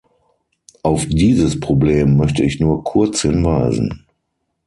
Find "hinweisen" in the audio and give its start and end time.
3.21-4.07